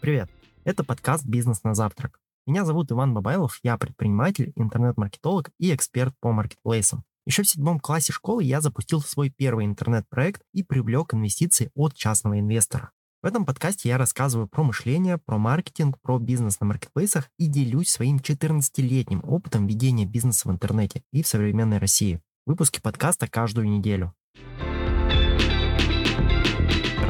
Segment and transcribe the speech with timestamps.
[0.00, 0.30] Привет!
[0.64, 2.20] Это подкаст «Бизнес на завтрак».
[2.46, 7.04] Меня зовут Иван Бабайлов, я предприниматель, интернет-маркетолог и эксперт по маркетплейсам.
[7.26, 12.40] Еще в седьмом классе школы я запустил свой первый интернет-проект и привлек инвестиции от частного
[12.40, 12.92] инвестора.
[13.22, 17.90] В этом подкасте я рассказываю про мышление, про маркетинг, про бизнес на маркетплейсах и делюсь
[17.90, 22.22] своим 14-летним опытом ведения бизнеса в интернете и в современной России.
[22.46, 24.14] Выпуски подкаста каждую неделю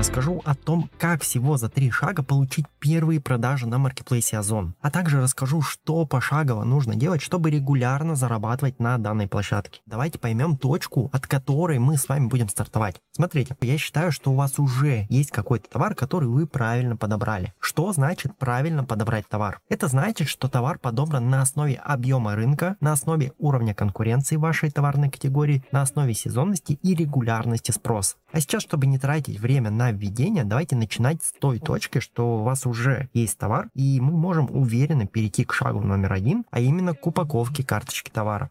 [0.00, 4.91] расскажу о том, как всего за три шага получить первые продажи на маркетплейсе Озон, а
[4.91, 9.82] также расскажу, что пошагово нужно делать, чтобы регулярно зарабатывать на данной площадке.
[9.84, 12.96] Давайте поймем точку, от которой мы с вами будем стартовать.
[13.12, 17.52] Смотрите, я считаю, что у вас уже есть какой-то товар, который вы правильно подобрали.
[17.60, 19.60] Что значит правильно подобрать товар?
[19.69, 25.10] Это значит, что товар подобран на основе объема рынка, на основе уровня конкуренции вашей товарной
[25.10, 28.16] категории, на основе сезонности и регулярности спроса.
[28.32, 32.42] А сейчас, чтобы не тратить время на введение, давайте начинать с той точки, что у
[32.42, 36.94] вас уже есть товар, и мы можем уверенно перейти к шагу номер один, а именно
[36.94, 38.50] к упаковке карточки товара.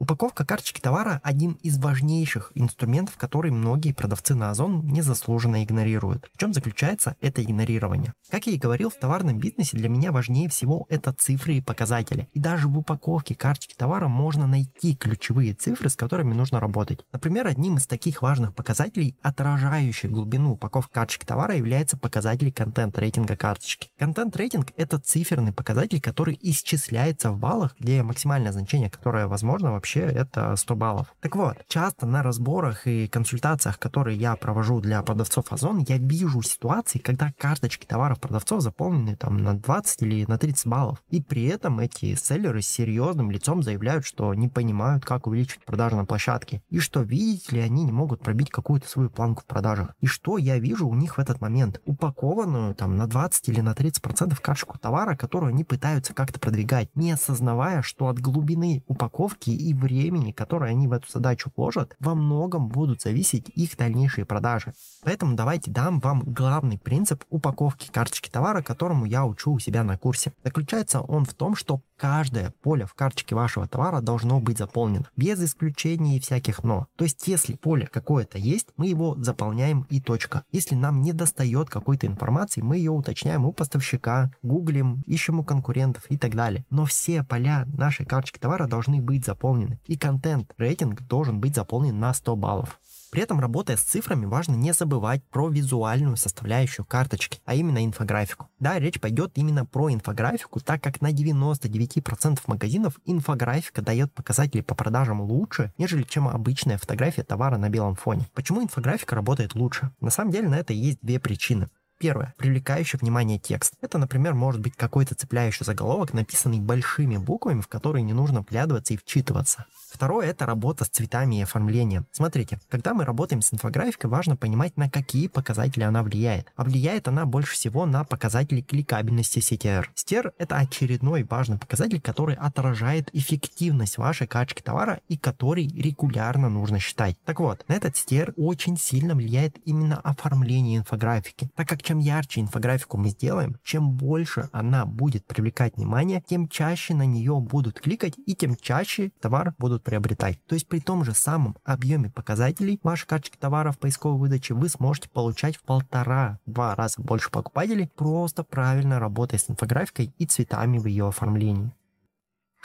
[0.00, 6.30] Упаковка карточки товара– один из важнейших инструментов, который многие продавцы на Озон незаслуженно игнорируют.
[6.32, 8.12] В чем заключается это игнорирование?
[8.30, 12.28] Как я и говорил, в товарном бизнесе для меня важнее всего это цифры и показатели.
[12.32, 17.04] И даже в упаковке карточки товара можно найти ключевые цифры, с которыми нужно работать.
[17.10, 23.88] Например, одним из таких важных показателей, отражающих глубину упаковки карточки товара, является показатель контент-рейтинга карточки.
[23.98, 30.00] Контент-рейтинг– это циферный показатель, который исчисляется в баллах, где максимальное значение, которое возможно вообще вообще
[30.00, 31.14] это 100 баллов.
[31.20, 36.42] Так вот, часто на разборах и консультациях, которые я провожу для продавцов Озон, я вижу
[36.42, 41.02] ситуации, когда карточки товаров продавцов заполнены там на 20 или на 30 баллов.
[41.08, 45.96] И при этом эти селлеры с серьезным лицом заявляют, что не понимают, как увеличить продажи
[45.96, 46.62] на площадке.
[46.68, 49.94] И что, видите ли, они не могут пробить какую-то свою планку в продажах.
[50.00, 51.80] И что я вижу у них в этот момент?
[51.86, 56.94] Упакованную там на 20 или на 30 процентов карточку товара, которую они пытаются как-то продвигать,
[56.94, 62.14] не осознавая, что от глубины упаковки и времени, которое они в эту задачу вложат, во
[62.14, 64.74] многом будут зависеть их дальнейшие продажи.
[65.02, 69.96] Поэтому давайте дам вам главный принцип упаковки карточки товара, которому я учу у себя на
[69.98, 70.32] курсе.
[70.44, 75.42] Заключается он в том, что каждое поле в карточке вашего товара должно быть заполнено, без
[75.42, 76.86] исключения всяких «но».
[76.96, 80.44] То есть, если поле какое-то есть, мы его заполняем и точка.
[80.52, 86.04] Если нам не достает какой-то информации, мы ее уточняем у поставщика, гуглим, ищем у конкурентов
[86.08, 86.64] и так далее.
[86.70, 89.67] Но все поля нашей карточки товара должны быть заполнены.
[89.86, 92.78] И контент-рейтинг должен быть заполнен на 100 баллов.
[93.10, 98.50] При этом, работая с цифрами, важно не забывать про визуальную составляющую карточки, а именно инфографику.
[98.60, 104.74] Да, речь пойдет именно про инфографику, так как на 99% магазинов инфографика дает показатели по
[104.74, 108.26] продажам лучше, нежели чем обычная фотография товара на белом фоне.
[108.34, 109.90] Почему инфографика работает лучше?
[110.00, 111.68] На самом деле на это есть две причины.
[111.98, 112.32] Первое.
[112.38, 113.74] Привлекающий внимание текст.
[113.80, 118.94] Это, например, может быть какой-то цепляющий заголовок, написанный большими буквами, в который не нужно вглядываться
[118.94, 119.66] и вчитываться.
[119.90, 122.06] Второе– это работа с цветами и оформлением.
[122.12, 126.52] Смотрите, когда мы работаем с инфографикой, важно понимать, на какие показатели она влияет.
[126.54, 129.86] А влияет она больше всего на показатели кликабельности CTR.
[129.96, 136.78] CTR– это очередной важный показатель, который отражает эффективность вашей качки товара и который регулярно нужно
[136.78, 137.16] считать.
[137.24, 142.42] Так вот, на этот CTR очень сильно влияет именно оформление инфографики, так как чем ярче
[142.42, 148.12] инфографику мы сделаем, чем больше она будет привлекать внимание, тем чаще на нее будут кликать
[148.26, 150.38] и тем чаще товар будут приобретать.
[150.44, 154.68] То есть при том же самом объеме показателей вашей карточки товаров в поисковой выдаче вы
[154.68, 160.84] сможете получать в полтора-два раза больше покупателей, просто правильно работая с инфографикой и цветами в
[160.84, 161.72] ее оформлении.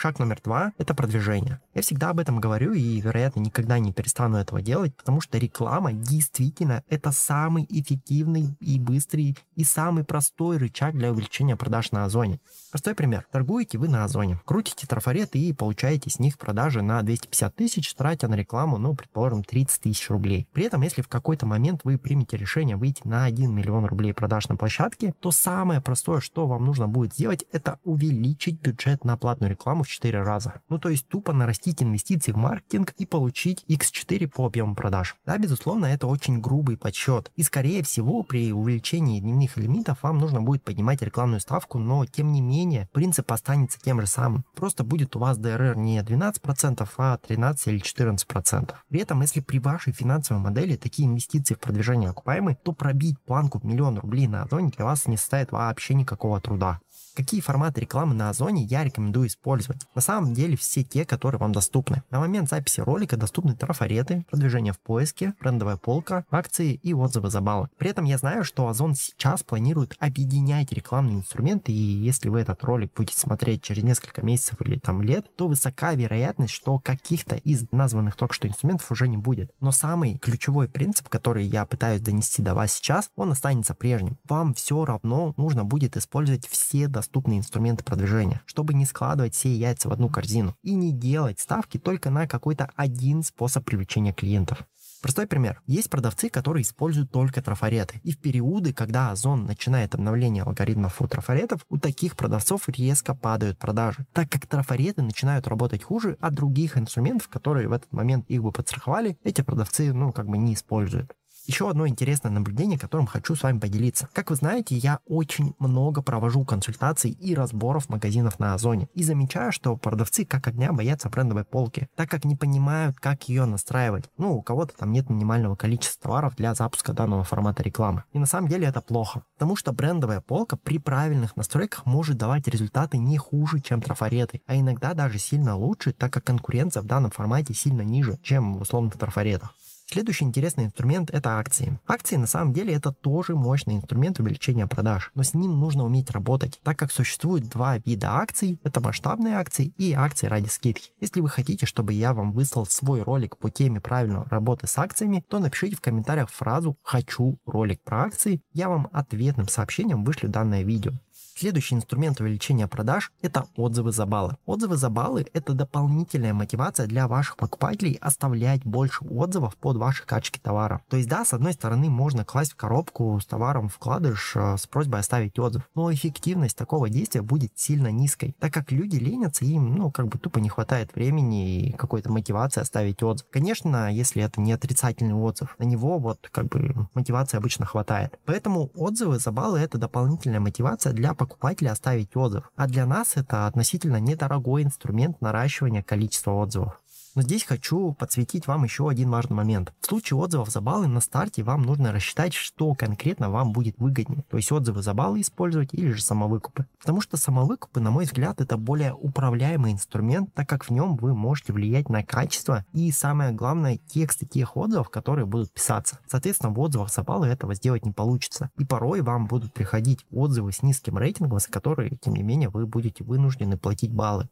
[0.04, 1.62] Шаг номер два– это продвижение.
[1.74, 5.94] Я всегда об этом говорю и, вероятно, никогда не перестану этого делать, потому что реклама
[5.94, 12.42] действительно это самый эффективный и быстрый и самый простой рычаг для увеличения продаж на Озоне.
[12.70, 13.26] Простой пример.
[13.32, 18.28] Торгуете вы на Озоне, крутите трафареты и получаете с них продажи на 250 тысяч, тратя
[18.28, 20.50] на рекламу, ну, предположим, 30 тысяч рублей.
[20.52, 24.50] При этом, если в какой-то момент вы примете решение выйти на 1 миллион рублей продаж
[24.50, 29.50] на площадке, то самое простое, что вам нужно будет сделать, это увеличить бюджет на платную
[29.50, 30.62] рекламу в 4 раза.
[30.70, 35.16] Ну, то есть тупо нарастить инвестиции в маркетинг и получить x4 по объему продаж.
[35.26, 37.32] Да, безусловно, это очень грубый подсчет.
[37.36, 42.32] И, скорее всего, при увеличении дневных лимитов вам нужно будет поднимать рекламную ставку, но, тем
[42.32, 44.46] не менее, принцип останется тем же самым.
[44.56, 48.74] Просто будет у вас ДРР не 12%, а 13 или 14%.
[48.90, 53.60] При этом, если при вашей финансовой модели такие инвестиции в продвижение окупаемы, то пробить планку
[53.60, 56.80] в миллион рублей на Озоне для вас не составит вообще никакого труда.
[57.16, 59.86] Какие форматы рекламы на Озоне я рекомендую использовать?
[59.94, 62.02] На самом деле все те, которые вам доступны.
[62.10, 67.40] На момент записи ролика доступны трафареты, продвижение в поиске, брендовая полка, акции и отзывы за
[67.40, 67.70] баллы.
[67.78, 72.64] При этом я знаю, что Озон сейчас планирует объединять рекламные инструменты, и если вы этот
[72.64, 77.72] ролик будете смотреть через несколько месяцев или там лет, то высока вероятность, что каких-то из
[77.72, 79.52] названных только что инструментов уже не будет.
[79.60, 84.18] Но самый ключевой принцип, который я пытаюсь донести до вас сейчас, он останется прежним.
[84.28, 89.54] Вам все равно нужно будет использовать все доступные доступные инструменты продвижения, чтобы не складывать все
[89.54, 94.66] яйца в одну корзину и не делать ставки только на какой-то один способ привлечения клиентов.
[95.02, 95.62] Простой пример.
[95.68, 98.00] Есть продавцы, которые используют только трафареты.
[98.04, 103.58] И в периоды, когда Озон начинает обновление алгоритмов у трафаретов, у таких продавцов резко падают
[103.58, 108.42] продажи, так как трафареты начинают работать хуже, а других инструментов, которые в этот момент их
[108.42, 111.14] бы подстраховали, эти продавцы, ну, как бы не используют.
[111.46, 114.08] Еще одно интересное наблюдение, которым хочу с вами поделиться.
[114.14, 118.88] Как вы знаете, я очень много провожу консультаций и разборов магазинов на Озоне.
[118.94, 123.44] И замечаю, что продавцы как огня боятся брендовой полки, так как не понимают, как ее
[123.44, 124.10] настраивать.
[124.18, 128.06] Ну, у кого-то там нет минимального количества товаров для запуска данного формата рекламы.
[128.14, 132.48] И на самом деле это плохо, потому что брендовая полка при правильных настройках может давать
[132.48, 137.12] результаты не хуже, чем трафареты, а иногда даже сильно лучше, так как конкуренция в данном
[137.12, 139.54] формате сильно ниже, чем в условных трафаретах.
[139.94, 141.80] Следующий интересный инструмент– это акции.
[141.86, 146.10] Акции на самом деле это тоже мощный инструмент увеличения продаж, но с ним нужно уметь
[146.10, 150.90] работать, так как существует два вида акций– это масштабные акции и акции ради скидки.
[151.00, 155.24] Если вы хотите, чтобы я вам выслал свой ролик по теме правильной работы с акциями,
[155.30, 160.64] то напишите в комментариях фразу «Хочу ролик про акции», я вам ответным сообщением вышлю данное
[160.64, 160.94] видео.
[161.36, 164.38] Следующий инструмент увеличения продаж– это отзывы за баллы.
[164.46, 170.40] Отзывы за баллы– это дополнительная мотивация для ваших покупателей оставлять больше отзывов под ваши качки
[170.40, 170.84] товара.
[170.90, 174.68] То есть, да, с одной стороны, можно класть в коробку с товаром вкладыш э, с
[174.68, 179.76] просьбой оставить отзыв, но эффективность такого действия будет сильно низкой, так как люди ленятся, им,
[179.76, 183.26] ну, как бы тупо не хватает времени и какой-то мотивации оставить отзыв.
[183.32, 188.20] Конечно, если это не отрицательный отзыв, на него вот как бы мотивации обычно хватает.
[188.26, 192.52] Поэтому отзывы за баллы– это дополнительная мотивация для покупателя оставить отзыв.
[192.58, 196.82] А для нас это относительно недорогой инструмент наращивания количества отзывов.
[197.16, 199.74] Но здесь хочу подсветить вам еще один важный момент.
[199.80, 204.24] В случае отзывов за баллы на старте вам нужно рассчитать, что конкретно вам будет выгоднее.
[204.30, 206.66] То есть отзывы за баллы использовать или же самовыкупы.
[206.80, 211.14] Потому что самовыкупы, на мой взгляд, это более управляемый инструмент, так как в нем вы
[211.14, 216.00] можете влиять на качество и самое главное тексты тех отзывов, которые будут писаться.
[216.08, 218.50] Соответственно, в отзывах за баллы этого сделать не получится.
[218.58, 222.66] И порой вам будут приходить отзывы с низким рейтингом, за которые, тем не менее, вы
[222.66, 224.30] будете вынуждены платить баллы.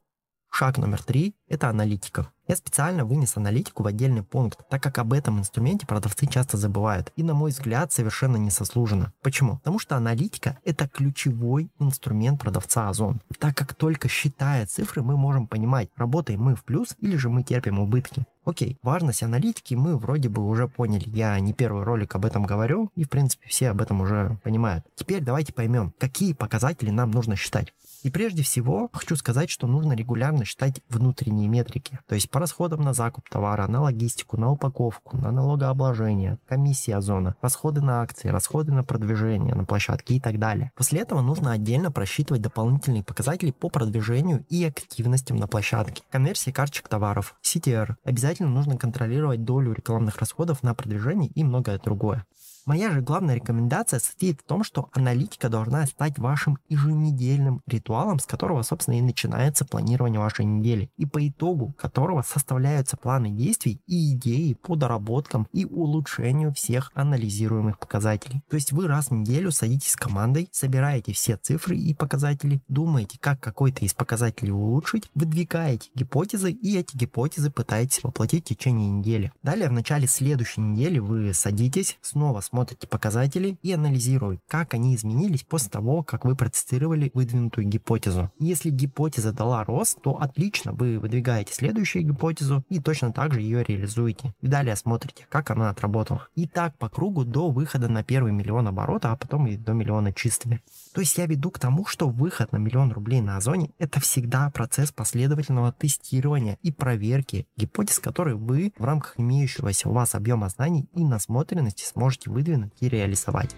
[0.54, 2.28] Шаг номер три– это аналитика.
[2.46, 7.14] Я специально вынес аналитику в отдельный пункт, так как об этом инструменте продавцы часто забывают.
[7.16, 9.14] И на мой взгляд совершенно несослуженно.
[9.22, 9.58] Почему?
[9.60, 13.22] Потому что аналитика это ключевой инструмент продавца Озон.
[13.40, 17.44] Так как только считая цифры мы можем понимать, работаем мы в плюс или же мы
[17.44, 18.26] терпим убытки.
[18.44, 21.08] Окей, важность аналитики мы вроде бы уже поняли.
[21.08, 24.84] Я не первый ролик об этом говорю, и в принципе все об этом уже понимают.
[24.96, 27.74] Теперь давайте поймем, какие показатели нам нужно считать.
[28.04, 32.82] И прежде всего хочу сказать, что нужно регулярно считать внутренние метрики, то есть по расходам
[32.82, 38.72] на закуп товара, на логистику, на упаковку, на налогообложение, комиссия озона, расходы на акции, расходы
[38.72, 40.72] на продвижение на площадке и так далее.
[40.76, 46.04] После этого нужно отдельно просчитывать дополнительные показатели по продвижению и активностям на площадке.
[46.10, 47.96] Конверсии карточек товаров, CTR.
[48.04, 52.26] Обязательно нужно контролировать долю рекламных расходов на продвижение и многое другое.
[52.66, 58.26] Моя же главная рекомендация состоит в том, что аналитика должна стать вашим еженедельным ритуалом, с
[58.26, 64.14] которого, собственно, и начинается планирование вашей недели, и по итогу которого составляются планы действий и
[64.14, 68.44] идеи по доработкам и улучшению всех анализируемых показателей.
[68.50, 73.18] То есть вы раз в неделю садитесь с командой, собираете все цифры и показатели, думаете,
[73.20, 79.32] как какой-то из показателей улучшить, выдвигаете гипотезы и эти гипотезы пытаетесь воплотить в течение недели.
[79.42, 85.44] Далее в начале следующей недели вы садитесь, снова смотрите показатели и анализируете, как они изменились
[85.44, 88.30] после того, как вы протестировали выдвинутую гипотезу.
[88.40, 93.64] Если гипотеза дала рост, то отлично, вы выдвигаете следующую гипотезу и точно так же ее
[93.64, 94.36] реализуете.
[94.42, 96.28] И далее смотрите, как она отработала.
[96.36, 100.12] И так по кругу до выхода на первый миллион оборота, а потом и до миллиона
[100.12, 100.62] чистыми.
[100.94, 104.50] То есть я веду к тому, что выход на миллион рублей на Озоне– это всегда
[104.50, 110.90] процесс последовательного тестирования и проверки гипотез, которые вы в рамках имеющегося у вас объема знаний
[110.94, 113.56] и насмотренности сможете выдвинуть и реализовать.